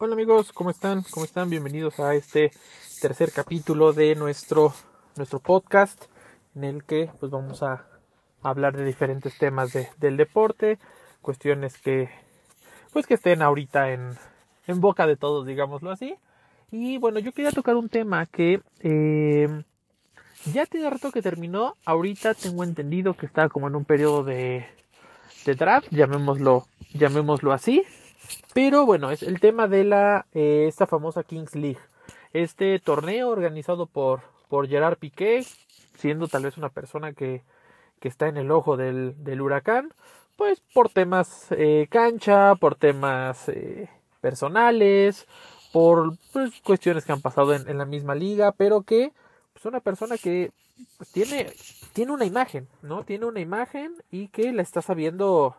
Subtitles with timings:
[0.00, 1.02] Hola amigos, ¿cómo están?
[1.10, 1.50] ¿Cómo están?
[1.50, 2.52] Bienvenidos a este
[3.00, 4.72] tercer capítulo de nuestro,
[5.16, 6.04] nuestro podcast
[6.54, 7.84] en el que pues vamos a
[8.40, 10.78] hablar de diferentes temas de, del deporte,
[11.20, 12.10] cuestiones que
[12.92, 14.10] pues que estén ahorita en,
[14.68, 16.14] en boca de todos, digámoslo así.
[16.70, 19.64] Y bueno, yo quería tocar un tema que eh,
[20.52, 24.64] ya tiene rato que terminó, ahorita tengo entendido que está como en un periodo de,
[25.44, 27.84] de draft, llamémoslo, llamémoslo así.
[28.54, 31.80] Pero bueno, es el tema de la eh, esta famosa Kings League.
[32.32, 35.44] Este torneo organizado por, por Gerard Piqué,
[35.96, 37.42] siendo tal vez una persona que,
[38.00, 39.92] que está en el ojo del, del huracán,
[40.36, 43.88] pues por temas eh, cancha, por temas eh,
[44.20, 45.26] personales,
[45.72, 49.12] por pues, cuestiones que han pasado en, la misma liga, pero que es
[49.52, 50.52] pues, una persona que
[51.12, 51.52] tiene,
[51.92, 53.04] tiene una imagen, ¿no?
[53.04, 55.56] Tiene una imagen y que la sabiendo,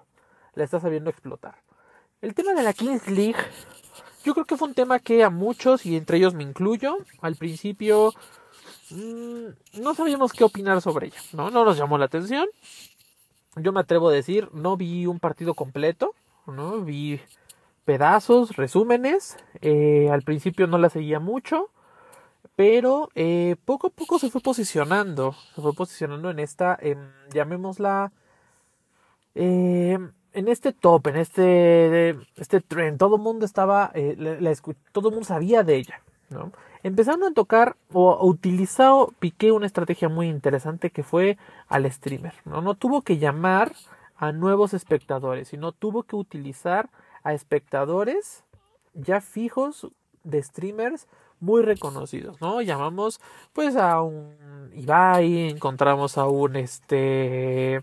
[0.56, 1.56] la está sabiendo explotar.
[2.22, 3.40] El tema de la Kings League,
[4.26, 7.38] yo creo que fue un tema que a muchos, y entre ellos me incluyo, al
[7.38, 8.14] principio
[8.90, 9.48] mmm,
[9.82, 11.50] no sabíamos qué opinar sobre ella, ¿no?
[11.50, 12.46] No nos llamó la atención.
[13.56, 16.14] Yo me atrevo a decir, no vi un partido completo,
[16.46, 16.82] ¿no?
[16.82, 17.22] Vi
[17.86, 19.38] pedazos, resúmenes.
[19.62, 21.70] Eh, al principio no la seguía mucho,
[22.58, 26.98] pero eh, poco a poco se fue posicionando, se fue posicionando en esta, eh,
[27.34, 28.12] llamémosla,
[30.34, 34.56] en este top, en este, este tren, todo el mundo estaba, eh, la, la,
[34.92, 36.52] todo el mundo sabía de ella, ¿no?
[36.82, 42.62] Empezaron a tocar o utilizado Piqué una estrategia muy interesante que fue al streamer, ¿no?
[42.62, 43.74] No tuvo que llamar
[44.16, 46.90] a nuevos espectadores, sino tuvo que utilizar
[47.24, 48.44] a espectadores
[48.94, 49.88] ya fijos
[50.24, 51.08] de streamers
[51.40, 52.62] muy reconocidos, ¿no?
[52.62, 53.20] Llamamos
[53.54, 57.82] pues a un Ibai, encontramos a un este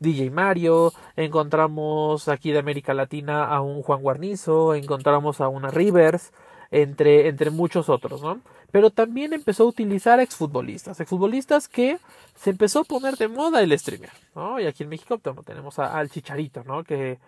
[0.00, 6.32] DJ Mario, encontramos aquí de América Latina a un Juan Guarnizo, encontramos a una Rivers,
[6.70, 8.40] entre, entre muchos otros, ¿no?
[8.70, 11.98] Pero también empezó a utilizar exfutbolistas, exfutbolistas que
[12.34, 14.60] se empezó a poner de moda el streamer, ¿no?
[14.60, 16.84] Y aquí en México tenemos a, al Chicharito, ¿no?
[16.84, 17.18] Que,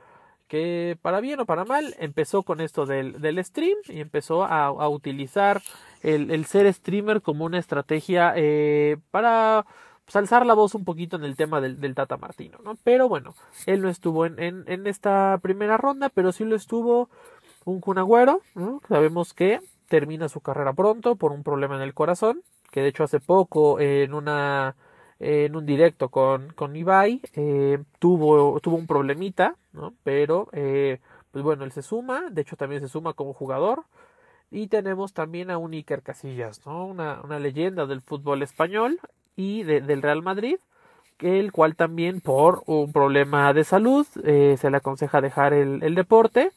[0.48, 4.66] que para bien o para mal empezó con esto del, del stream y empezó a,
[4.66, 5.62] a utilizar
[6.02, 9.64] el, el, ser streamer como una estrategia eh, para
[10.10, 12.76] pues, alzar la voz un poquito en el tema del, Tata Martino, ¿no?
[12.82, 17.08] Pero bueno, él no estuvo en, en, en, esta primera ronda, pero sí lo estuvo
[17.64, 18.80] un Cunagüero, ¿no?
[18.88, 23.04] Sabemos que termina su carrera pronto por un problema en el corazón, que de hecho
[23.04, 24.74] hace poco en una
[25.20, 29.94] en un directo con, con Ibai eh, tuvo, tuvo un problemita, ¿no?
[30.02, 30.98] Pero eh,
[31.30, 33.84] pues bueno, él se suma, de hecho también se suma como jugador.
[34.50, 36.84] Y tenemos también a un Iker Casillas, ¿no?
[36.84, 38.98] Una, una leyenda del fútbol español,
[39.36, 40.56] y de, del Real Madrid,
[41.18, 46.52] el cual también por un problema de salud eh, se le aconseja dejar el, deporte,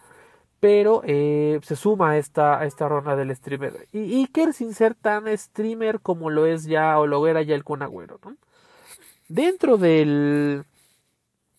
[0.59, 3.88] pero eh, se suma a esta, esta ronda del streamer.
[3.91, 7.63] Y Iker sin ser tan streamer como lo es ya o lo era ya el
[7.63, 8.35] Kun Agüero, ¿no?
[9.28, 10.66] Dentro del,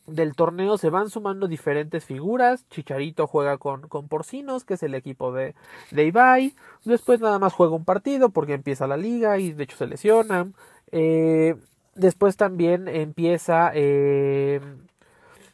[0.06, 2.68] del torneo se van sumando diferentes figuras.
[2.68, 5.54] Chicharito juega con, con Porcinos, que es el equipo de,
[5.90, 6.54] de Ibai.
[6.84, 10.54] Después nada más juega un partido porque empieza la liga y de hecho se lesionan.
[10.96, 11.56] Eh,
[11.96, 14.60] después también empieza, eh,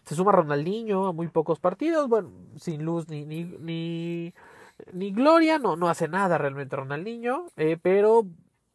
[0.05, 4.35] se suma Ronaldinho a muy pocos partidos, bueno, sin luz ni, ni,
[4.93, 8.27] ni, gloria, no, no hace nada realmente Ronaldinho, eh, pero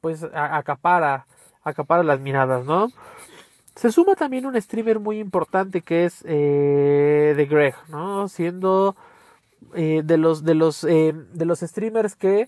[0.01, 1.27] pues acapara,
[1.63, 2.91] acapara las miradas, ¿no?
[3.75, 8.27] Se suma también un streamer muy importante que es eh, The Greg, ¿no?
[8.27, 8.95] Siendo
[9.73, 12.47] de los de los de los streamers que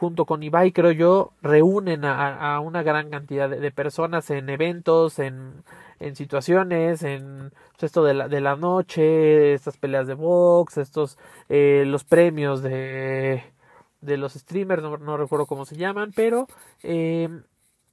[0.00, 5.62] junto con Ibai, creo yo, reúnen a, una gran cantidad de, personas en eventos, en,
[5.98, 11.18] en situaciones, en pues, esto de la, de la noche, estas peleas de box, estos,
[11.50, 13.44] eh, los premios de,
[14.00, 16.46] de los streamers, no, no recuerdo cómo se llaman, pero
[16.82, 17.28] eh,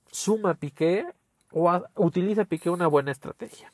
[0.10, 1.06] suma Piqué
[1.52, 3.74] o utiliza Piqué una buena estrategia.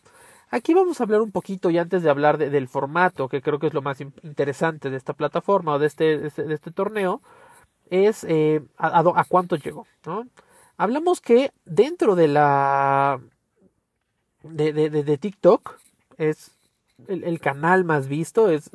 [0.50, 3.60] Aquí vamos a hablar un poquito y antes de hablar de, del formato, que creo
[3.60, 6.72] que es lo más interesante de esta plataforma o de este, de este, de este
[6.72, 7.22] torneo,
[7.94, 10.26] es eh, a, cuánto llegó, ¿no?
[10.78, 13.22] Hablamos que dentro de la
[14.42, 15.78] de, de, TikTok
[16.18, 16.52] es
[17.08, 18.72] el, canal más visto, es,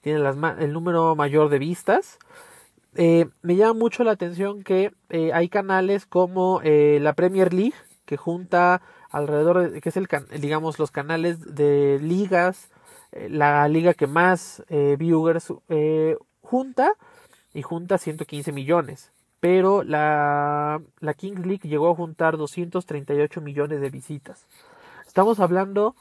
[0.00, 0.20] tiene
[0.58, 2.18] el número mayor de vistas.
[2.94, 7.74] Eh, me llama mucho la atención que eh, hay canales como la Premier League
[8.06, 8.80] que junta
[9.10, 10.08] alrededor de, que es el
[10.40, 12.70] digamos los canales de ligas
[13.12, 14.62] la liga que más
[14.98, 15.52] viewers
[16.42, 16.94] junta
[17.54, 19.12] y junta 115 millones.
[19.40, 24.46] Pero la, la Kings League llegó a juntar 238 millones de visitas.
[25.06, 25.96] Estamos hablando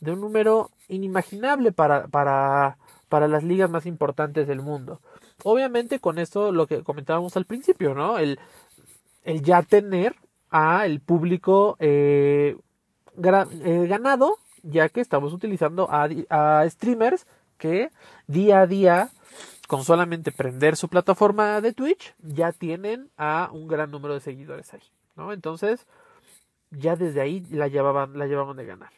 [0.00, 5.00] de un número inimaginable para, para, para las ligas más importantes del mundo.
[5.44, 8.18] Obviamente con esto lo que comentábamos al principio, ¿no?
[8.18, 8.38] El,
[9.24, 10.16] el ya tener
[10.50, 12.56] a el público eh,
[13.16, 17.26] eh, ganado, ya que estamos utilizando a, a streamers
[17.58, 17.90] que
[18.26, 19.10] día a día
[19.66, 24.72] con solamente prender su plataforma de Twitch ya tienen a un gran número de seguidores
[24.74, 24.82] ahí,
[25.16, 25.32] ¿no?
[25.32, 25.86] Entonces,
[26.70, 28.90] ya desde ahí la llevaban, la llevaban de ganar.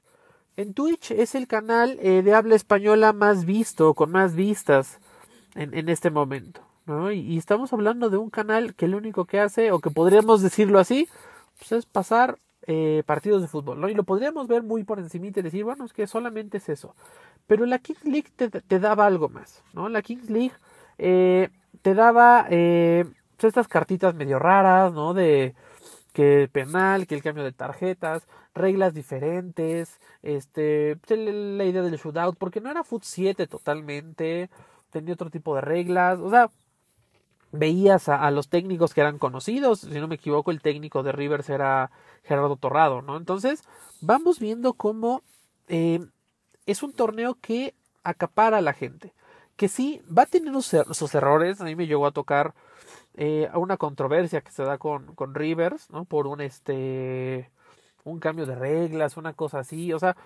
[0.56, 4.99] En Twitch es el canal eh, de habla española más visto, con más vistas
[5.55, 7.11] en, este momento, ¿no?
[7.11, 10.79] Y, estamos hablando de un canal que lo único que hace, o que podríamos decirlo
[10.79, 11.09] así,
[11.59, 12.38] pues es pasar
[12.70, 13.88] eh, partidos de fútbol, ¿no?
[13.88, 16.94] Y lo podríamos ver muy por encima y decir, bueno, es que solamente es eso.
[17.47, 19.88] Pero la Kings League te, daba algo más, ¿no?
[19.88, 20.53] La Kings League
[20.99, 21.49] eh,
[21.81, 23.06] te daba eh,
[23.38, 25.15] pues estas cartitas medio raras, ¿no?
[25.15, 25.55] De
[26.12, 31.97] que el penal, que el cambio de tarjetas, reglas diferentes, este, pues, la idea del
[31.97, 34.50] shootout, porque no era Foot 7 totalmente,
[34.91, 36.50] tenía otro tipo de reglas, o sea,
[37.52, 41.48] veías a, los técnicos que eran conocidos, si no me equivoco, el técnico de Rivers
[41.48, 41.90] era
[42.24, 43.16] Gerardo Torrado, ¿no?
[43.16, 43.62] Entonces,
[44.00, 45.22] vamos viendo cómo
[45.68, 46.00] eh,
[46.66, 47.74] es un torneo que
[48.04, 49.12] acapara a la gente.
[49.56, 51.60] Que sí, va a tener sus errores.
[51.60, 52.54] A mí me llegó a tocar
[53.14, 56.04] eh, una controversia que se da con, con Rivers, ¿no?
[56.04, 57.50] Por un este
[58.04, 59.92] un cambio de reglas, una cosa así.
[59.92, 60.16] O sea,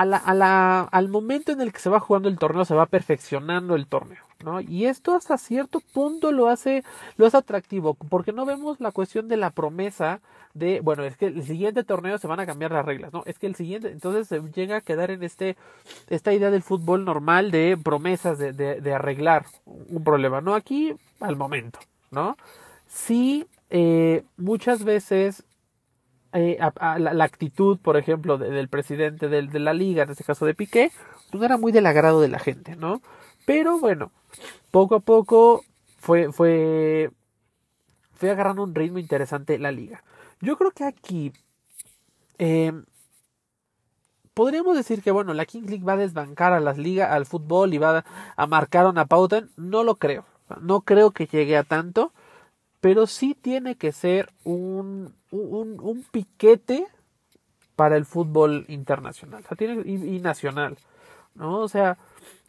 [0.00, 4.24] al momento en el que se va jugando el torneo, se va perfeccionando el torneo.
[4.44, 4.60] ¿no?
[4.60, 6.82] Y esto hasta cierto punto lo hace,
[7.16, 10.20] lo hace atractivo, porque no vemos la cuestión de la promesa
[10.54, 13.22] de, bueno, es que el siguiente torneo se van a cambiar las reglas, ¿no?
[13.26, 15.56] Es que el siguiente, entonces se llega a quedar en este,
[16.08, 20.54] esta idea del fútbol normal de promesas de, de, arreglar un problema, ¿no?
[20.54, 21.78] Aquí, al momento,
[22.10, 22.36] ¿no?
[22.88, 25.44] Sí, eh, muchas veces
[26.32, 26.58] eh,
[26.98, 30.92] la, actitud, por ejemplo, del presidente de, la liga, en este caso de Piqué,
[31.30, 33.02] pues no era muy del agrado de la gente, ¿no?
[33.46, 34.12] Pero bueno,
[34.70, 35.64] poco a poco
[35.98, 37.10] fue, fue,
[38.12, 40.04] fue agarrando un ritmo interesante la liga.
[40.40, 41.32] Yo creo que aquí
[42.38, 42.84] em,
[44.34, 47.74] podríamos decir que bueno, la King League va a desbancar a las ligas, al fútbol
[47.74, 48.04] y va
[48.36, 49.44] a marcar una pauta.
[49.56, 50.24] No lo creo.
[50.60, 52.12] No creo que llegue a tanto.
[52.80, 56.86] Pero sí tiene que ser un, un, un piquete
[57.76, 60.76] para el fútbol internacional tiene, y, nacional.
[61.34, 61.60] ¿no?
[61.60, 61.96] O sea,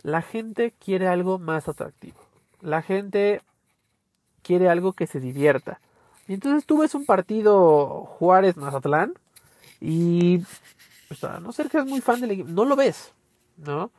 [0.03, 2.19] la gente quiere algo más atractivo.
[2.59, 3.41] La gente
[4.41, 5.79] quiere algo que se divierta.
[6.27, 9.13] Y entonces tú ves un partido Juárez-Mazatlán
[9.79, 10.43] y
[11.41, 13.13] no ser que eres muy fan del equipo, no lo ves,
[13.57, 13.91] ¿no?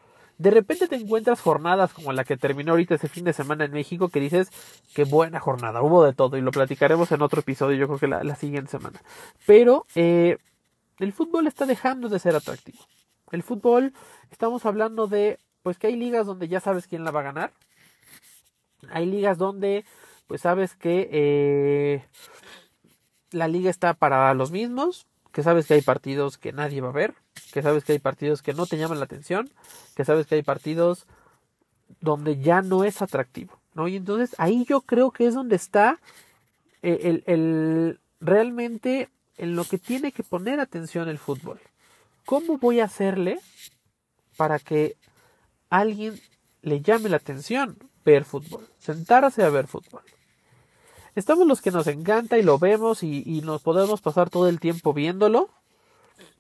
[0.43, 3.71] De repente te encuentras jornadas como la que terminó ahorita ese fin de semana en
[3.71, 4.51] México que dices,
[4.93, 8.09] qué buena jornada, hubo de todo y lo platicaremos en otro episodio, yo creo que
[8.09, 9.01] la, siguiente semana.
[9.47, 10.39] Pero eh,
[10.99, 12.79] el fútbol está dejando de ser atractivo.
[13.31, 13.93] El fútbol,
[14.33, 17.53] estamos hablando de pues que hay ligas donde ya sabes quién la va a ganar.
[18.91, 19.85] Hay ligas donde
[20.27, 22.05] pues sabes que eh,
[23.31, 26.93] la liga está para los mismos, que sabes que hay partidos que nadie va a
[26.93, 27.15] ver,
[27.53, 29.51] que sabes que hay partidos que no te llaman la atención,
[29.95, 31.07] que sabes que hay partidos
[32.01, 33.89] donde ya no es atractivo, ¿no?
[33.89, 36.01] Y entonces ahí yo creo que es donde está
[36.83, 41.61] eh, el, el realmente en lo que tiene que poner atención el fútbol.
[42.25, 43.41] ¿Cómo voy a hacerle
[44.37, 44.97] para que
[45.71, 46.21] alguien
[46.63, 50.03] le llame la atención ver fútbol, sentarse a ver fútbol.
[51.15, 54.93] Estamos los que nos encanta y lo vemos y, nos podemos pasar todo el tiempo
[54.93, 55.51] viéndolo,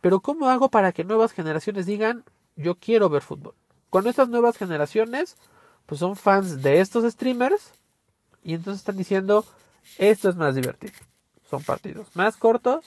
[0.01, 2.25] pero ¿cómo hago para que nuevas generaciones digan
[2.57, 3.55] yo quiero ver fútbol?
[3.91, 5.37] Cuando estas nuevas generaciones
[5.87, 7.73] pues son fans de estos streamers
[8.43, 9.45] y entonces están diciendo
[9.99, 10.95] esto es más divertido.
[11.49, 12.85] Son partidos más cortos,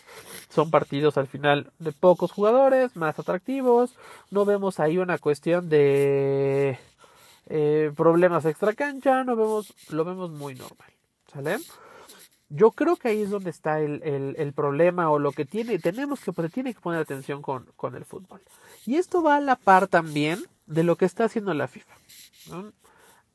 [0.50, 3.94] son partidos al final de pocos jugadores, más atractivos.
[4.32, 6.80] No vemos ahí una cuestión de
[7.48, 10.90] eh, problemas extra cancha, no vemos, lo vemos muy normal.
[11.32, 11.58] ¿Sale?
[12.50, 16.20] Yo creo que ahí es donde está el, el, problema o lo que tiene, tenemos
[16.22, 18.42] que, tiene que poner atención con, con, el fútbol.
[18.86, 21.96] Y esto va a la par también de lo que está haciendo la FIFA.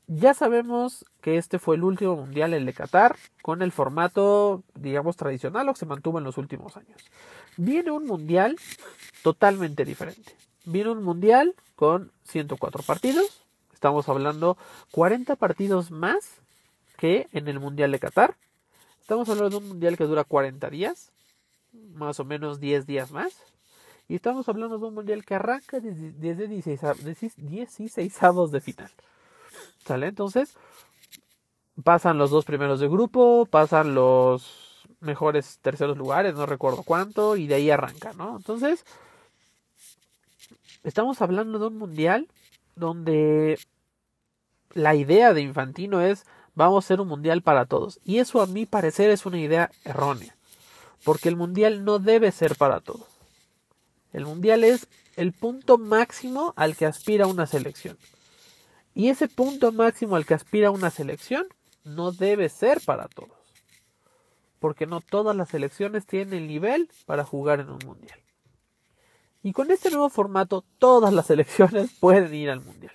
[0.07, 5.17] Ya sabemos que este fue el último mundial, el de Qatar, con el formato, digamos,
[5.17, 7.00] tradicional o que se mantuvo en los últimos años.
[7.57, 8.57] Viene un mundial
[9.23, 10.35] totalmente diferente.
[10.64, 13.45] Viene un mundial con 104 partidos.
[13.73, 14.57] Estamos hablando
[14.90, 16.40] 40 partidos más
[16.97, 18.37] que en el mundial de Qatar.
[19.11, 21.11] Estamos hablando de un mundial que dura 40 días,
[21.95, 23.35] más o menos 10 días más.
[24.07, 28.19] Y estamos hablando de un mundial que arranca desde, 16, 16
[28.52, 28.90] de final.
[29.85, 30.07] ¿Sale?
[30.07, 30.55] Entonces,
[31.83, 37.49] pasan los dos primeros de grupo, pasan los mejores terceros lugares, no recuerdo cuánto, y
[37.49, 38.37] de ahí arranca, ¿no?
[38.37, 38.85] Entonces,
[40.85, 42.29] estamos hablando de un mundial
[42.76, 43.59] donde
[44.73, 48.00] la idea de Infantino es vamos a ser un mundial para todos.
[48.04, 50.37] Y eso a mi parecer es una idea errónea,
[51.04, 53.07] porque el mundial no debe ser para todos.
[54.12, 57.97] El mundial es el punto máximo al que aspira una selección.
[58.95, 61.47] Y ese punto máximo al que aspira una selección
[61.85, 63.38] no debe ser para todos.
[64.59, 68.19] Porque no todas las selecciones tienen el nivel para jugar en un mundial.
[69.42, 72.92] Y con este nuevo formato, todas las selecciones pueden ir al mundial.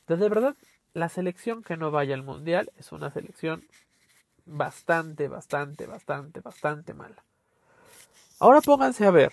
[0.00, 0.54] Entonces, de verdad,
[0.98, 3.64] la selección que no vaya al mundial es una selección
[4.44, 7.22] bastante, bastante, bastante, bastante mala.
[8.40, 9.32] Ahora pónganse a ver,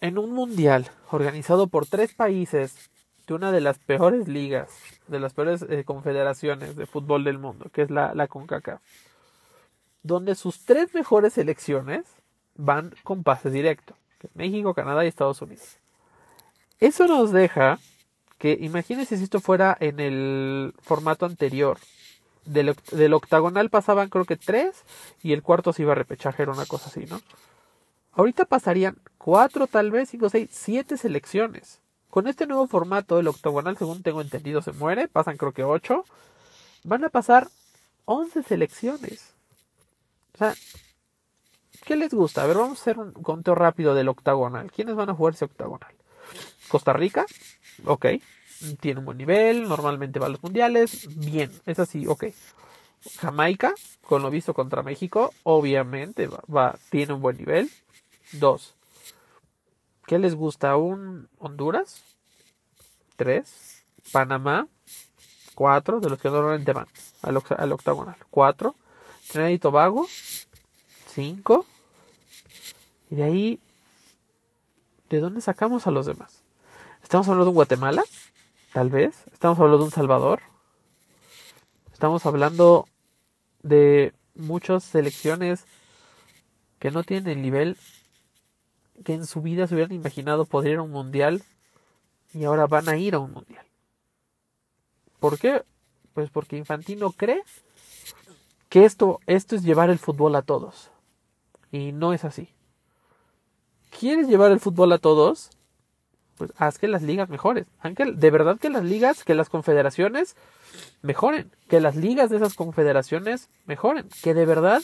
[0.00, 2.90] en un mundial organizado por tres países
[3.26, 4.70] de una de las peores ligas,
[5.06, 8.80] de las peores eh, confederaciones de fútbol del mundo, que es la, la CONCACAF,
[10.02, 12.04] donde sus tres mejores selecciones
[12.54, 13.94] van con pase directo,
[14.34, 15.76] México, Canadá y Estados Unidos.
[16.80, 17.78] Eso nos deja
[18.38, 21.78] que imagínense si esto fuera en el formato anterior.
[22.44, 24.84] Del, del, octagonal pasaban creo que tres
[25.22, 27.20] y el cuarto se iba a repechaje, era una cosa así, ¿no?
[28.12, 31.80] Ahorita pasarían cuatro, tal vez, cinco, seis, siete selecciones.
[32.08, 36.04] Con este nuevo formato, el octagonal, según tengo entendido, se muere, pasan creo que ocho.
[36.84, 37.48] Van a pasar
[38.06, 39.34] once selecciones.
[40.34, 40.54] O sea,
[41.84, 42.42] ¿qué les gusta?
[42.42, 44.72] A ver, vamos a hacer un conteo rápido del octagonal.
[44.72, 45.97] ¿Quiénes van a jugar ese octagonal?
[46.68, 47.26] Costa Rica,
[47.84, 48.06] ok.
[48.80, 52.26] Tiene un buen nivel, normalmente va a los mundiales, bien, es así, ok.
[53.20, 57.70] Jamaica, con lo visto contra México, obviamente va, tiene un buen nivel.
[58.32, 58.74] Dos.
[60.06, 60.76] ¿Qué les gusta?
[60.76, 62.02] ¿Un Honduras?
[63.16, 63.84] Tres.
[64.10, 64.66] Panamá.
[65.54, 66.86] Cuatro, de los que normalmente van
[67.22, 68.16] al, al octagonal.
[68.30, 68.74] Cuatro.
[69.28, 70.08] Trinidad y Tobago.
[71.12, 71.66] Cinco.
[73.10, 73.60] Y de ahí,
[75.08, 76.42] ¿de dónde sacamos a los demás?
[77.02, 78.04] ¿Estamos hablando de Guatemala?
[78.72, 79.24] Tal vez.
[79.32, 80.40] ¿Estamos hablando de un Salvador?
[81.92, 82.86] Estamos hablando
[83.62, 85.64] de muchas selecciones
[86.78, 87.76] que no tienen el nivel
[89.04, 91.42] que en su vida se hubieran imaginado poder ir a un mundial
[92.32, 93.64] y ahora van a ir a un mundial.
[95.18, 95.64] ¿Por qué?
[96.14, 97.42] Pues porque Infantino cree
[98.68, 100.90] que esto, esto es llevar el fútbol a todos.
[101.70, 102.48] Y no es así.
[103.98, 105.50] ¿Quieres llevar el fútbol a todos?
[106.36, 107.66] Pues haz que las ligas mejoren.
[108.14, 110.36] De verdad que las ligas, que las confederaciones
[111.02, 111.50] mejoren.
[111.68, 114.08] Que las ligas de esas confederaciones mejoren.
[114.22, 114.82] Que de verdad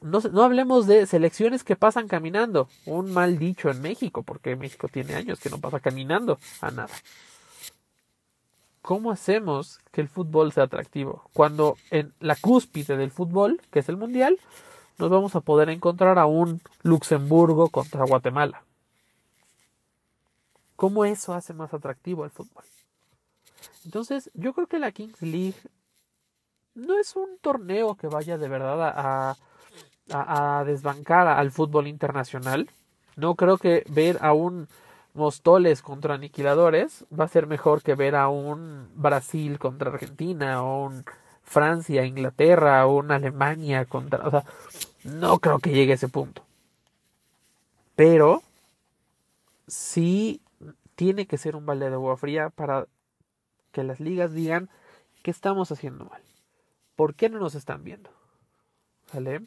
[0.00, 2.68] no, no, hablemos de selecciones que pasan caminando.
[2.86, 6.94] Un mal dicho en México, porque México tiene años que no pasa caminando a nada.
[8.80, 11.28] ¿Cómo hacemos que el fútbol sea atractivo?
[11.34, 14.38] Cuando en la cúspide del fútbol, que es el Mundial,
[14.98, 18.62] nos vamos a poder encontrar a un Luxemburgo contra Guatemala.
[20.76, 22.64] ¿Cómo eso hace más atractivo el fútbol?
[23.84, 25.58] Entonces, yo creo que la Kings League
[26.74, 29.36] no es un torneo que vaya de verdad a,
[30.10, 32.70] a, a desbancar al fútbol internacional.
[33.16, 34.68] No creo que ver a un
[35.14, 40.84] Mostoles contra Aniquiladores va a ser mejor que ver a un Brasil contra Argentina o
[40.86, 41.04] un
[41.42, 44.24] Francia, Inglaterra o una Alemania contra...
[44.28, 44.44] O sea,
[45.04, 46.42] no creo que llegue a ese punto.
[47.96, 48.42] Pero
[49.66, 50.40] sí
[50.94, 52.86] tiene que ser un balde de agua fría para
[53.72, 54.68] que las ligas digan
[55.22, 56.22] qué estamos haciendo mal.
[56.96, 58.10] ¿Por qué no nos están viendo?
[59.12, 59.42] ¿Vale?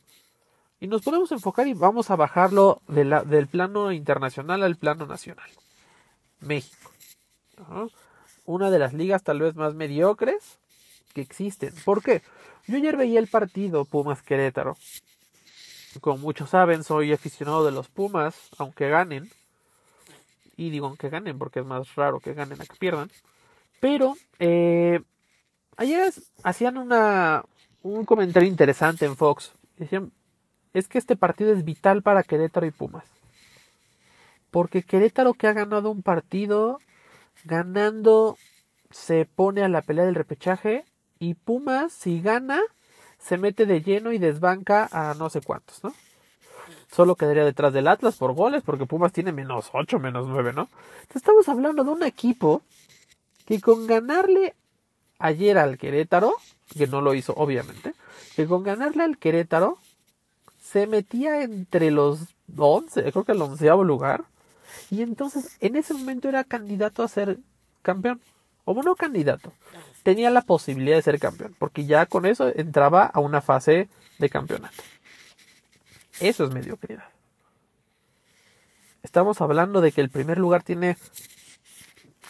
[0.79, 5.49] Y nos podemos enfocar y vamos a bajarlo del plano internacional al plano nacional.
[6.39, 6.91] México.
[8.45, 10.57] Una de las ligas tal vez más mediocres
[11.13, 11.73] que existen.
[11.85, 12.21] ¿Por qué?
[12.67, 14.77] Yo ayer veía el partido Pumas Querétaro.
[15.99, 19.29] Como muchos saben, soy aficionado de los Pumas, aunque ganen.
[20.55, 23.09] Y digo aunque ganen porque es más raro que ganen a que pierdan.
[23.79, 25.01] Pero eh,
[25.77, 27.43] ayer hacían una,
[27.81, 29.53] un comentario interesante en Fox.
[29.77, 30.11] Decían,
[30.73, 33.05] es que este partido es vital para Querétaro y Pumas.
[34.51, 36.79] Porque Querétaro que ha ganado un partido,
[37.43, 38.37] ganando
[38.91, 40.85] se pone a la pelea del repechaje
[41.19, 42.59] y Pumas si gana
[43.21, 45.93] se mete de lleno y desbanca a no sé cuántos, ¿no?
[46.91, 50.67] Solo quedaría detrás del Atlas por goles porque Pumas tiene menos 8, menos 9, ¿no?
[51.01, 52.61] Entonces estamos hablando de un equipo
[53.45, 54.55] que con ganarle
[55.19, 56.33] ayer al Querétaro,
[56.77, 57.93] que no lo hizo obviamente,
[58.35, 59.77] que con ganarle al Querétaro
[60.61, 62.19] se metía entre los
[62.57, 64.25] 11, creo que el onceavo lugar.
[64.89, 67.37] Y entonces en ese momento era candidato a ser
[67.81, 68.21] campeón.
[68.63, 69.51] O no candidato.
[70.03, 71.55] Tenía la posibilidad de ser campeón.
[71.57, 73.89] Porque ya con eso entraba a una fase
[74.19, 74.83] de campeonato.
[76.19, 77.09] Eso es mediocridad.
[79.03, 80.97] Estamos hablando de que el primer lugar tiene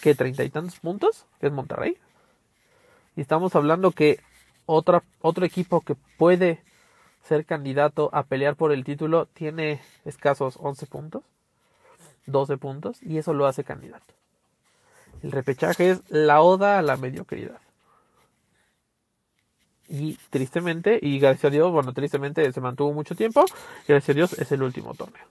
[0.01, 1.97] que treinta y tantos puntos, que es Monterrey.
[3.15, 4.19] Y estamos hablando que
[4.65, 6.63] otra, otro equipo que puede
[7.23, 11.23] ser candidato a pelear por el título tiene escasos 11 puntos,
[12.25, 14.13] 12 puntos, y eso lo hace candidato.
[15.23, 17.59] El repechaje es la oda a la mediocridad.
[19.87, 23.45] Y tristemente, y gracias a Dios, bueno, tristemente se mantuvo mucho tiempo,
[23.87, 25.25] gracias a Dios es el último torneo.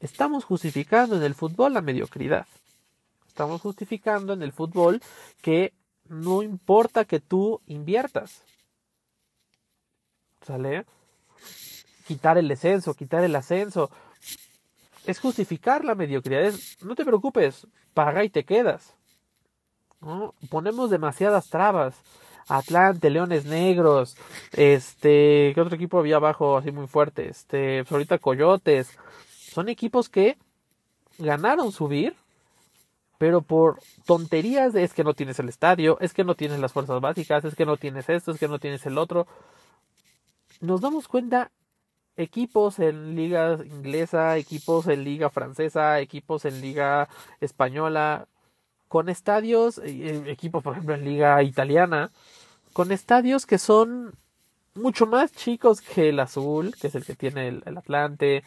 [0.00, 2.46] Estamos justificando en el fútbol la mediocridad.
[3.26, 5.00] Estamos justificando en el fútbol
[5.40, 5.72] que
[6.08, 8.42] no importa que tú inviertas.
[10.42, 10.84] ¿Sale?
[12.06, 13.90] Quitar el descenso, quitar el ascenso.
[15.06, 16.52] Es justificar la mediocridad.
[16.82, 18.94] no te preocupes, paga y te quedas.
[20.50, 21.96] Ponemos demasiadas trabas.
[22.48, 24.16] Atlante, Leones Negros,
[24.52, 27.28] este, ¿qué otro equipo había abajo así muy fuerte?
[27.28, 28.96] Este, pues ahorita Coyotes.
[29.52, 30.38] Son equipos que
[31.18, 32.14] ganaron subir,
[33.18, 37.00] pero por tonterías es que no tienes el estadio, es que no tienes las fuerzas
[37.00, 39.26] básicas, es que no tienes esto, es que no tienes el otro.
[40.60, 41.50] Nos damos cuenta
[42.16, 47.08] equipos en liga inglesa, equipos en liga francesa, equipos en liga
[47.40, 48.26] española,
[48.88, 52.10] con estadios, eh, equipos por ejemplo en liga italiana,
[52.72, 54.14] con estadios que son
[54.74, 58.44] mucho más chicos que el azul, que es el que tiene el, Atlante,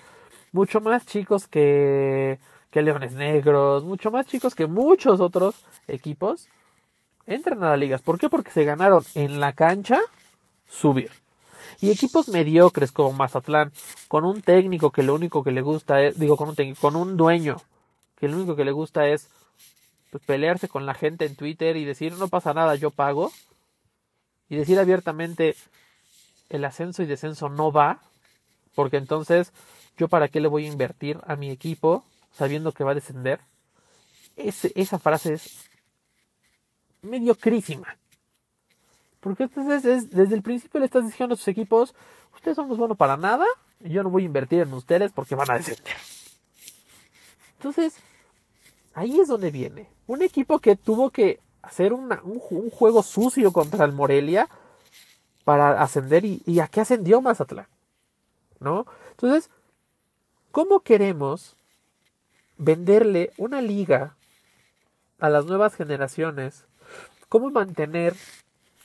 [0.52, 2.40] mucho más chicos que,
[2.72, 5.56] que Leones Negros, mucho más chicos que muchos otros
[5.88, 6.48] equipos,
[7.26, 8.02] entran a las ligas.
[8.02, 8.30] ¿Por qué?
[8.30, 10.00] Porque se ganaron en la cancha
[10.68, 11.12] subir.
[11.82, 13.72] Y equipos mediocres como Mazatlán,
[14.08, 16.96] con un técnico que lo único que le gusta es, digo, con un técnico, con
[16.96, 17.58] un dueño,
[18.20, 19.30] que lo único que le gusta es
[20.12, 23.32] pues, pelearse con la gente en Twitter y decir no pasa nada, yo pago.
[24.50, 25.56] Y decir abiertamente
[26.50, 28.00] el ascenso y descenso no va,
[28.74, 29.54] porque entonces
[29.98, 33.40] yo para qué le voy a invertir a mi equipo sabiendo que va a descender.
[34.36, 35.70] esa frase es
[37.02, 37.98] mediocrísima.
[39.20, 41.94] Porque entonces es, desde el principio le estás diciendo a tus equipos,
[42.34, 43.46] ustedes son los buenos para nada,
[43.80, 45.96] y yo no voy a invertir en ustedes porque van a descender.
[47.58, 47.96] Entonces,
[48.94, 49.90] ahí es donde viene.
[50.08, 52.10] Un equipo que tuvo que hacer un,
[52.70, 54.50] juego sucio contra el Morelia
[55.44, 57.68] para ascender y, y a qué ascendió Mazatlán.
[58.60, 58.86] ¿No?
[59.12, 59.50] Entonces,
[60.52, 61.56] ¿cómo queremos
[62.58, 64.16] venderle una liga
[65.20, 66.66] a las nuevas generaciones?
[67.30, 68.16] ¿Cómo mantener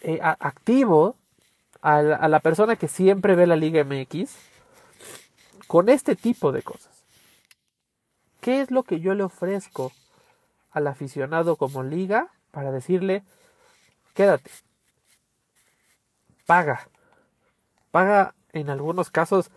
[0.05, 1.17] eh, activo
[1.83, 4.35] a la persona que siempre ve la Liga MX
[5.67, 7.05] con este tipo de cosas?
[8.41, 9.93] ¿Qué es lo que yo le ofrezco
[10.71, 13.23] al aficionado como liga para decirle,
[14.13, 14.51] quédate,
[16.47, 16.89] paga,
[17.91, 19.51] paga en algunos casos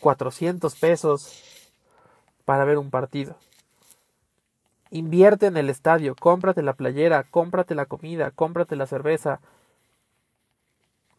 [0.00, 1.68] 400 pesos
[2.44, 3.36] para ver un partido.
[4.90, 9.40] Invierte en el estadio, cómprate la playera, cómprate la comida, cómprate la cerveza.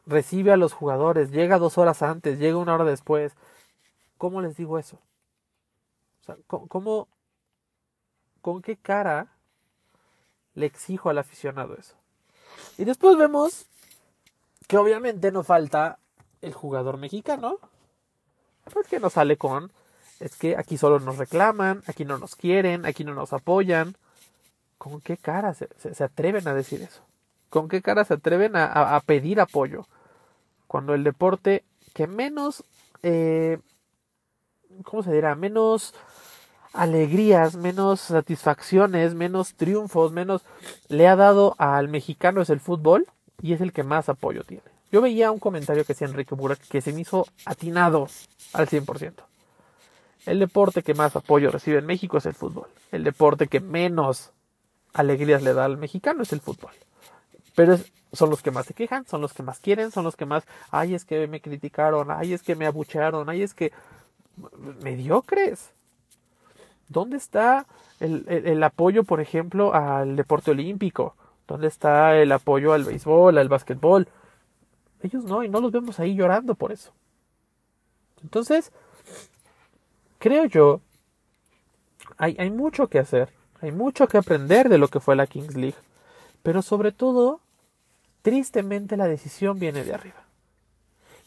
[0.05, 3.33] Recibe a los jugadores, llega dos horas antes, llega una hora después.
[4.17, 4.97] ¿Cómo les digo eso?
[6.21, 7.07] O sea, ¿cómo,
[8.41, 9.27] con qué cara
[10.53, 11.95] le exijo al aficionado eso.
[12.77, 13.65] Y después vemos
[14.67, 15.99] que obviamente no falta
[16.41, 17.59] el jugador mexicano,
[18.73, 19.71] porque no sale con,
[20.21, 23.95] es que aquí solo nos reclaman, aquí no nos quieren, aquí no nos apoyan.
[24.77, 25.67] ¿Con qué cara se,
[26.03, 27.01] atreven a decir eso?
[27.49, 29.87] ¿Con qué cara se atreven a, pedir apoyo?
[30.67, 32.63] Cuando el deporte que menos,
[33.03, 33.59] eh,
[34.83, 35.35] ¿cómo se dirá?
[35.35, 35.93] Menos
[36.73, 40.43] alegrías, menos satisfacciones, menos triunfos, menos
[40.87, 43.07] le ha dado al mexicano es el fútbol
[43.41, 44.63] y es el que más apoyo tiene.
[44.91, 48.07] Yo veía un comentario que hacía Enrique Burak que se me hizo atinado
[48.53, 49.30] al 100%.
[50.25, 52.67] El deporte que más apoyo recibe en México es el fútbol.
[52.91, 54.31] El deporte que menos
[54.93, 56.71] alegrías le da al mexicano es el fútbol.
[57.55, 57.77] Pero
[58.13, 60.43] son los que más se quejan, son los que más quieren, son los que más,
[60.69, 63.71] ay, es que me criticaron, ay, es que me abuchearon, ay, es que
[64.81, 65.71] mediocres.
[66.87, 67.65] ¿Dónde está
[68.01, 71.15] el, apoyo, por ejemplo, al deporte olímpico?
[71.47, 74.07] ¿Dónde está el apoyo al béisbol, al básquetbol?
[75.01, 76.91] Ellos no, y no los vemos ahí llorando por eso.
[78.23, 78.71] Entonces,
[80.21, 80.81] creo yo,
[82.17, 83.29] hay, hay mucho que hacer,
[83.59, 85.77] hay mucho que aprender de lo que fue la Kings League,
[86.43, 87.41] pero sobre todo,
[88.21, 90.21] tristemente la decisión viene de arriba.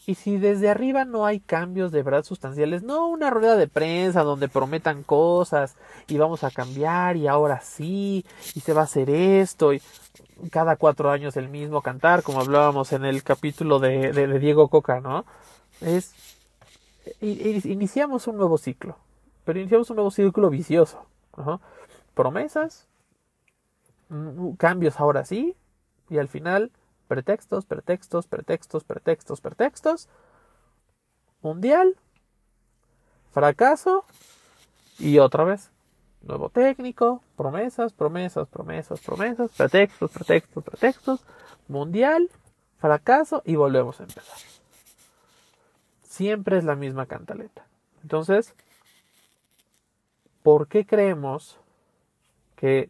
[0.07, 4.21] Y si desde arriba no hay cambios de verdad sustanciales, no una rueda de prensa
[4.23, 5.75] donde prometan cosas
[6.07, 9.81] y vamos a cambiar y ahora sí y se va a hacer esto y
[10.51, 14.99] cada cuatro años el mismo cantar, como hablábamos en el capítulo de, de, Diego Coca,
[14.99, 15.25] ¿no?
[15.81, 16.13] Es
[17.21, 18.97] iniciamos un nuevo ciclo,
[19.43, 21.05] pero iniciamos un nuevo ciclo vicioso,
[22.13, 22.87] promesas,
[24.09, 25.55] mm, cambios ahora sí,
[26.09, 26.71] y al final
[27.07, 30.09] pretextos, pretextos, pretextos, pretextos, pretextos,
[31.41, 31.95] mundial,
[33.31, 34.05] fracaso
[34.97, 35.71] y otra vez,
[36.21, 41.25] nuevo técnico, promesas, promesas, promesas, promesas, pretextos, pretextos, pretextos,
[41.67, 42.29] mundial,
[42.79, 44.37] fracaso y volvemos a empezar.
[46.15, 47.65] Siempre es la misma cantaleta.
[48.01, 48.55] Entonces,
[50.43, 51.59] ¿por qué creemos
[52.55, 52.89] que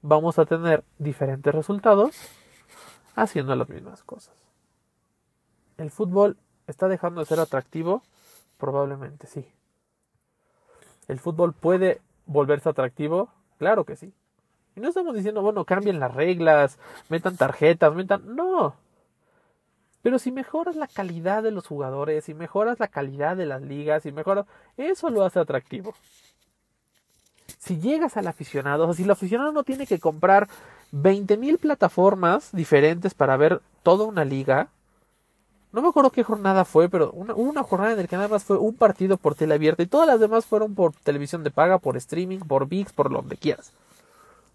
[0.00, 2.16] vamos a tener diferentes resultados
[3.14, 4.34] haciendo las mismas cosas?
[5.76, 8.02] ¿El fútbol está dejando de ser atractivo?
[8.56, 9.46] Probablemente sí.
[11.06, 13.28] ¿El fútbol puede volverse atractivo?
[13.58, 14.14] Claro que sí.
[14.74, 16.78] Y no estamos diciendo, bueno, cambien las reglas,
[17.10, 18.34] metan tarjetas, metan...
[18.34, 18.74] No.
[20.08, 24.04] Pero si mejoras la calidad de los jugadores, si mejoras la calidad de las ligas,
[24.04, 24.46] si mejoras,
[24.78, 25.94] eso lo hace atractivo.
[27.58, 30.48] Si llegas al aficionado, o sea, si el aficionado no tiene que comprar
[30.94, 34.68] 20.000 plataformas diferentes para ver toda una liga,
[35.72, 38.56] no me acuerdo qué jornada fue, pero una, jornada en la que nada más fue
[38.56, 41.98] un partido por tele abierta y todas las demás fueron por televisión de paga, por
[41.98, 43.72] streaming, por VIX, por donde quieras.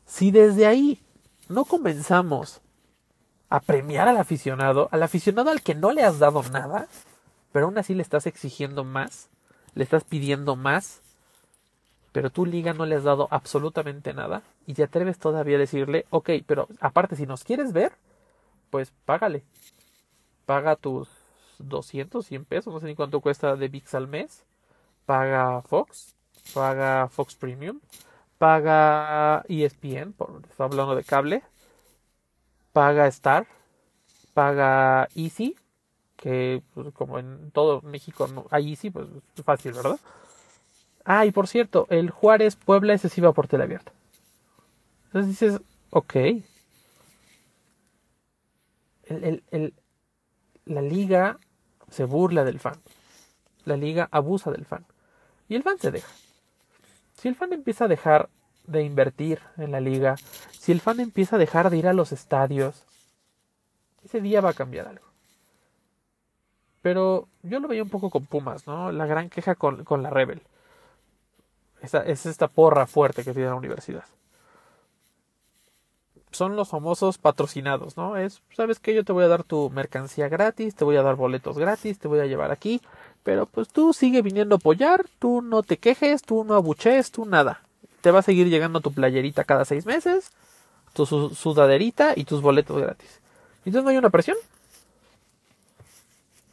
[0.08, 1.00] Si desde ahí
[1.48, 2.60] no comenzamos
[3.54, 6.88] a premiar al aficionado, al aficionado al que no le has dado nada,
[7.52, 9.30] pero aún así le estás exigiendo más,
[9.76, 11.02] le estás pidiendo más,
[12.12, 16.08] pero tu liga no le has dado absolutamente nada y te atreves todavía a decirle,
[16.10, 17.92] ok, pero aparte si nos quieres ver,
[18.72, 19.44] pues págale.
[20.48, 21.08] Paga tus
[21.60, 24.44] 200, 100 pesos, no sé ni cuánto cuesta de VIX al mes.
[25.06, 26.16] Paga Fox,
[26.56, 27.82] paga Fox Premium,
[28.40, 31.44] paga ESPN, por, estoy hablando de cable,
[32.74, 33.48] paga Star,
[34.34, 35.56] paga Easy,
[36.18, 39.08] que pues, como en todo México no hay Easy, pues
[39.38, 40.00] es fácil, ¿verdad?
[41.06, 43.92] Ah, y por cierto, el Juárez Puebla ese sí va por tele abierta.
[45.06, 46.16] Entonces dices, ok.
[49.06, 49.74] El, el,
[50.66, 51.40] la liga
[51.90, 52.82] se burla del fan.
[53.66, 54.86] La liga abusa del fan.
[55.48, 56.12] Y el fan se deja.
[57.16, 58.30] Si el fan empieza a dejar
[58.66, 60.16] de invertir en la liga,
[60.52, 62.84] si el fan empieza a dejar de ir a los estadios,
[64.04, 65.06] ese día va a cambiar algo.
[66.82, 68.92] Pero yo lo veía un poco con Pumas, ¿no?
[68.92, 70.42] La gran queja con, la Rebel.
[71.82, 74.06] Esa, es esta porra fuerte que tiene la universidad.
[76.32, 78.18] Son los famosos patrocinados, ¿no?
[78.18, 78.94] Es, ¿sabes qué?
[78.94, 82.08] Yo te voy a dar tu mercancía gratis, te voy a dar boletos gratis, te
[82.08, 82.82] voy a llevar aquí,
[83.22, 87.26] pero pues tú sigue viniendo a apoyar, tú no te quejes, tú no abuchees, tú
[87.26, 87.62] nada
[88.04, 90.34] te va a seguir llegando tu playerita cada seis meses,
[90.92, 93.22] tu sudaderita y tus boletos gratis.
[93.60, 94.36] Entonces no hay una presión.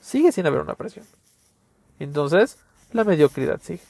[0.01, 1.05] Sigue sin haber una presión.
[1.99, 2.57] Entonces,
[2.93, 3.83] la mediocridad sigue.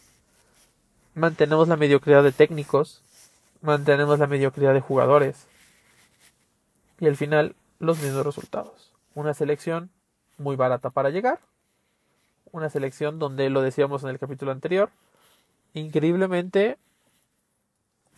[1.15, 3.03] Mantenemos la mediocridad de técnicos,
[3.61, 5.47] mantenemos la mediocridad de jugadores.
[6.99, 8.91] Y al final, los mismos resultados.
[9.15, 9.91] Una selección
[10.39, 11.41] muy barata para llegar.
[12.53, 14.89] Una selección donde lo decíamos en el capítulo anterior.
[15.75, 16.79] Increíblemente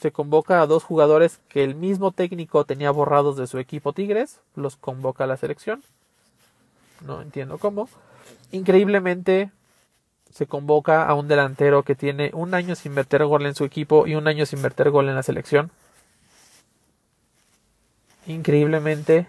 [0.02, 4.40] se convoca a dos jugadores que el mismo técnico tenía borrados de su equipo Tigres,
[4.56, 5.80] los convoca a la selección.
[7.06, 7.88] No entiendo cómo.
[8.50, 9.52] Increíblemente
[10.32, 14.08] se convoca a un delantero que tiene un año sin meter gol en su equipo
[14.08, 15.70] y un año sin meter gol en la selección.
[18.26, 19.28] Increíblemente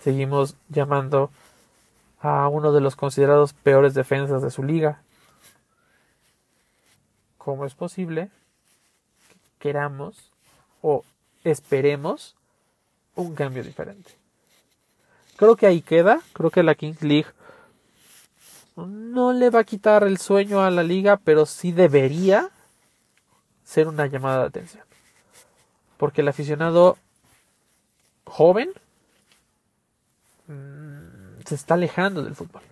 [0.00, 1.30] seguimos llamando
[2.20, 5.00] a uno de los considerados peores defensas de su liga.
[7.38, 8.30] ¿Cómo es posible
[9.66, 10.30] queramos
[10.80, 11.04] o
[11.42, 12.36] esperemos
[13.16, 14.12] un cambio diferente.
[15.36, 17.26] Creo que ahí queda, creo que la Kings League
[18.76, 22.50] no le va a quitar el sueño a la liga, pero sí debería
[23.64, 24.84] ser una llamada de atención.
[25.96, 26.96] Porque el aficionado
[28.24, 28.70] joven
[30.46, 32.62] mm, se está alejando del fútbol.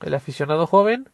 [0.00, 1.08] El aficionado joven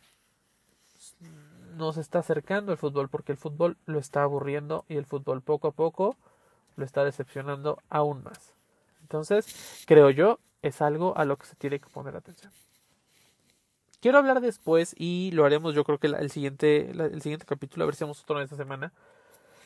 [1.80, 5.68] nos está acercando al fútbol porque el fútbol lo está aburriendo y el fútbol poco
[5.68, 6.16] a poco
[6.76, 8.54] lo está decepcionando aún más.
[9.02, 12.52] Entonces, creo yo, es algo a lo que se tiene que poner atención.
[14.00, 17.86] Quiero hablar después y lo haremos yo creo que el siguiente, el siguiente capítulo, a
[17.86, 18.92] ver si hacemos otro en esta semana,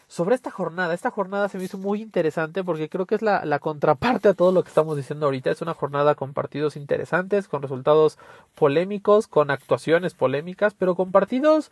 [0.09, 0.95] sobre esta jornada.
[0.95, 4.35] Esta jornada se me hizo muy interesante porque creo que es la, la, contraparte a
[4.35, 5.51] todo lo que estamos diciendo ahorita.
[5.51, 8.19] Es una jornada con partidos interesantes, con resultados
[8.55, 11.71] polémicos, con actuaciones polémicas, pero con partidos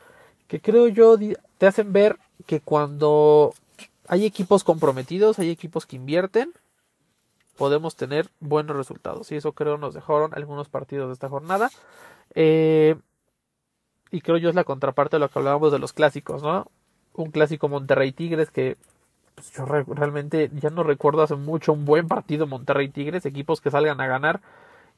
[0.49, 1.17] que creo yo
[1.59, 3.55] te hacen ver que cuando
[4.09, 6.53] hay equipos comprometidos, hay equipos que invierten,
[7.57, 9.31] podemos tener buenos resultados.
[9.33, 11.71] Y eso creo nos dejaron algunos partidos de esta jornada.
[12.35, 12.97] Eh,
[14.11, 16.71] y creo yo es la contraparte de lo que hablábamos de los clásicos, ¿no?
[17.15, 18.77] un clásico Monterrey Tigres que
[19.35, 23.71] pues, yo realmente ya no recuerdo hace mucho un buen partido Monterrey Tigres, equipos que
[23.71, 24.41] salgan a ganar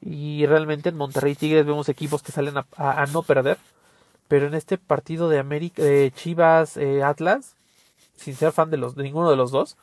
[0.00, 3.58] y realmente en Monterrey Tigres vemos equipos que salen a, no perder,
[4.28, 7.56] pero en este partido de América, de Chivas eh, Atlas,
[8.16, 9.76] sin ser fan de los de ninguno de los dos,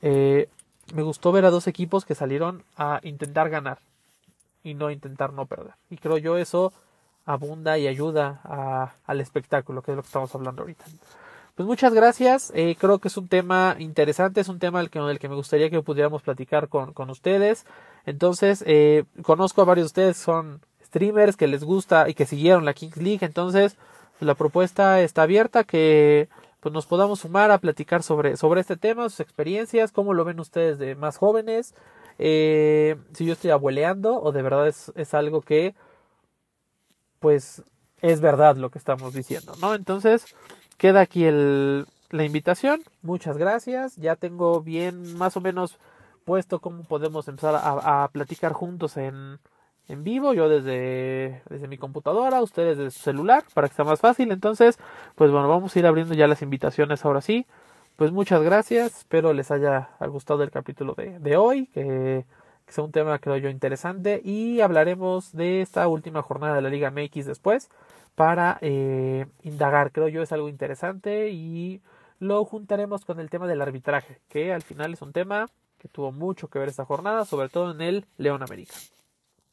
[0.00, 0.48] eh,
[0.94, 3.78] me gustó ver a dos equipos que salieron a intentar ganar
[4.62, 5.74] y no intentar no perder.
[5.90, 6.72] Y creo yo eso
[7.24, 10.84] abunda y ayuda al espectáculo, que es lo que estamos hablando ahorita.
[11.54, 12.50] Pues muchas gracias.
[12.54, 15.34] Eh, creo que es un tema interesante, es un tema del que, del que me
[15.34, 17.66] gustaría que pudiéramos platicar con, con ustedes.
[18.06, 20.60] Entonces, eh, conozco a varios de ustedes, son
[20.92, 23.24] streamers que les gusta y que siguieron la Kings League.
[23.24, 23.76] Entonces,
[24.20, 26.28] la propuesta está abierta, que
[26.60, 30.38] pues nos podamos sumar a platicar sobre, sobre este tema, sus experiencias, cómo lo ven
[30.38, 31.74] ustedes de más jóvenes,
[32.18, 35.74] eh, si yo estoy abueleando o de verdad es, es algo que
[37.18, 37.62] pues
[38.00, 39.74] es verdad lo que estamos diciendo, ¿no?
[39.74, 40.26] Entonces,
[40.76, 42.82] queda aquí el, la invitación.
[43.00, 43.96] Muchas gracias.
[43.96, 45.78] Ya tengo bien más o menos
[46.24, 49.38] puesto cómo podemos empezar a, platicar juntos en,
[49.88, 50.34] en vivo.
[50.34, 54.32] Yo desde, desde mi computadora, ustedes desde su celular, para que sea más fácil.
[54.32, 54.78] Entonces,
[55.14, 57.46] pues bueno, vamos a ir abriendo ya las invitaciones ahora sí.
[57.96, 58.98] Pues muchas gracias.
[58.98, 61.66] Espero les haya gustado el capítulo de, de hoy.
[61.66, 62.24] Que
[62.72, 66.90] sea un tema creo yo interesante y hablaremos de esta última jornada de la Liga
[66.90, 67.68] MX después
[68.14, 71.80] para eh, indagar, creo yo es algo interesante y
[72.18, 76.12] lo juntaremos con el tema del arbitraje, que al final es un tema que tuvo
[76.12, 78.74] mucho que ver esta jornada, sobre todo en el León América.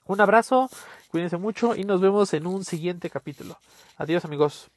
[0.09, 0.71] Un abrazo,
[1.11, 3.59] cuídense mucho y nos vemos en un siguiente capítulo.
[3.95, 4.71] Adiós amigos.